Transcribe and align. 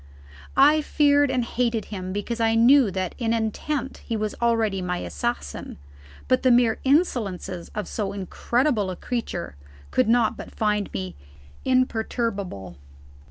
I 0.57 0.81
feared 0.81 1.29
and 1.29 1.45
hated 1.45 1.85
him 1.93 2.11
because 2.11 2.39
I 2.39 2.55
knew 2.55 2.89
that 2.89 3.13
in 3.19 3.33
intent 3.35 3.99
he 4.03 4.17
was 4.17 4.33
already 4.41 4.81
my 4.81 4.97
assassin; 4.97 5.77
but 6.27 6.41
the 6.41 6.49
mere 6.49 6.79
insolences 6.83 7.69
of 7.75 7.87
so 7.87 8.11
incredible 8.11 8.89
a 8.89 8.95
creature 8.95 9.57
could 9.91 10.09
not 10.09 10.37
but 10.37 10.49
find 10.55 10.91
me 10.91 11.15
imperturbable. 11.65 12.77